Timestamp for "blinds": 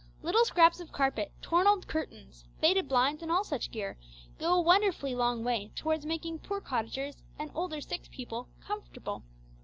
2.89-3.21